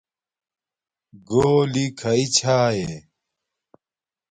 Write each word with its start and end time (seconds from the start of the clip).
گݸلݵ 1.29 1.87
کھݳئی 1.99 2.25
چھݳئݺ؟ 2.35 2.93